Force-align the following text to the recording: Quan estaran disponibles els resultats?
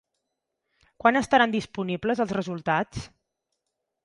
Quan 1.03 1.19
estaran 1.19 1.53
disponibles 1.57 2.23
els 2.27 2.35
resultats? 2.39 3.05